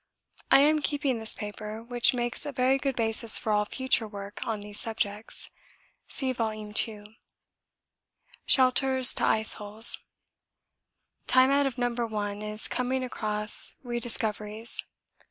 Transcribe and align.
I 0.49 0.61
am 0.61 0.81
keeping 0.81 1.19
this 1.19 1.35
paper, 1.35 1.83
which 1.83 2.11
makes 2.11 2.43
a 2.43 2.51
very 2.51 2.79
good 2.79 2.95
basis 2.95 3.37
for 3.37 3.51
all 3.51 3.65
future 3.65 4.07
work 4.07 4.39
on 4.43 4.61
these 4.61 4.79
subjects. 4.79 5.51
(See 6.07 6.31
Vol. 6.33 6.73
II.) 6.75 7.19
Shelters 8.47 9.13
to 9.13 9.23
Iceholes 9.23 9.99
Time 11.27 11.51
out 11.51 11.67
of 11.67 11.77
number 11.77 12.07
one 12.07 12.41
is 12.41 12.67
coming 12.67 13.03
across 13.03 13.75
rediscoveries. 13.83 14.81